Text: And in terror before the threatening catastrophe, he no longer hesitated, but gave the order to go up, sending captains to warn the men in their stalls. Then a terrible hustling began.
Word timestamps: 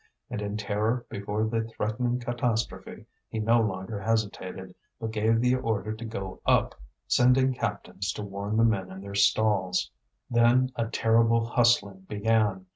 And 0.31 0.41
in 0.41 0.57
terror 0.57 1.05
before 1.09 1.45
the 1.45 1.61
threatening 1.61 2.19
catastrophe, 2.19 3.05
he 3.29 3.37
no 3.37 3.59
longer 3.61 3.99
hesitated, 3.99 4.73
but 4.99 5.11
gave 5.11 5.39
the 5.39 5.53
order 5.57 5.93
to 5.93 6.05
go 6.05 6.41
up, 6.43 6.73
sending 7.07 7.53
captains 7.53 8.11
to 8.13 8.23
warn 8.23 8.57
the 8.57 8.63
men 8.65 8.89
in 8.89 9.01
their 9.01 9.13
stalls. 9.13 9.91
Then 10.27 10.71
a 10.75 10.87
terrible 10.87 11.45
hustling 11.45 12.07
began. 12.09 12.65